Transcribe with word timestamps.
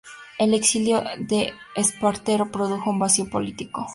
El 0.39 0.55
exilio 0.55 1.03
de 1.19 1.53
Espartero 1.75 2.51
produjo 2.51 2.89
un 2.89 2.97
vacío 2.97 3.29
político. 3.29 3.87